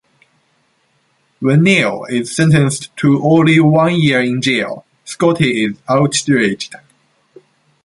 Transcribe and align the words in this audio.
When 1.41 1.61
Nino 1.61 2.05
is 2.05 2.35
sentenced 2.35 2.89
to 2.97 3.23
only 3.23 3.59
one 3.59 4.01
year 4.01 4.19
in 4.19 4.41
jail, 4.41 4.83
Scotty 5.05 5.63
is 5.65 5.77
outraged. 5.87 6.73